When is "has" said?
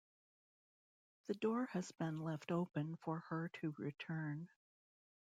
1.73-1.91